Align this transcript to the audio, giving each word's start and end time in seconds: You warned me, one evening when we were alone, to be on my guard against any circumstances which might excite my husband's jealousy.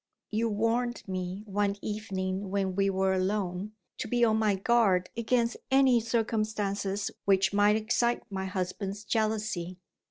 You 0.31 0.49
warned 0.49 1.03
me, 1.07 1.43
one 1.45 1.75
evening 1.79 2.49
when 2.49 2.73
we 2.75 2.89
were 2.89 3.13
alone, 3.13 3.73
to 3.99 4.07
be 4.07 4.25
on 4.25 4.37
my 4.37 4.55
guard 4.55 5.11
against 5.15 5.57
any 5.69 5.99
circumstances 5.99 7.11
which 7.25 7.53
might 7.53 7.75
excite 7.75 8.23
my 8.31 8.45
husband's 8.47 9.03
jealousy. 9.03 9.77